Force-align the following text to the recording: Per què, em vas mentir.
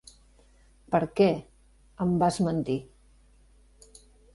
Per 0.95 1.01
què, 1.21 1.29
em 2.07 2.19
vas 2.25 2.43
mentir. 2.49 2.81